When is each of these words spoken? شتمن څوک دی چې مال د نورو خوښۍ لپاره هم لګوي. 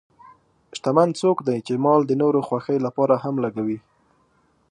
شتمن 0.77 1.09
څوک 1.21 1.37
دی 1.47 1.57
چې 1.67 1.73
مال 1.83 2.01
د 2.07 2.11
نورو 2.21 2.39
خوښۍ 2.47 2.77
لپاره 2.85 3.15
هم 3.23 3.35
لګوي. 3.45 3.77